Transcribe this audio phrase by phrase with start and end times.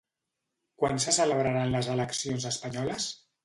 [0.83, 3.13] Quan se celebraran les eleccions espanyoles?